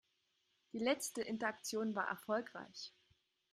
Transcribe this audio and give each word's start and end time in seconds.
Die 0.73 0.79
letzte 0.79 1.21
Interaktion 1.21 1.93
war 1.93 2.07
erfolgreich. 2.07 2.91